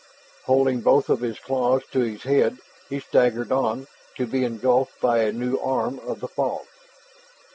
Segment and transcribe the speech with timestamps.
[0.45, 2.57] Holding both of his claws to his head,
[2.89, 3.85] he staggered on,
[4.17, 6.65] to be engulfed by a new arm of the fog.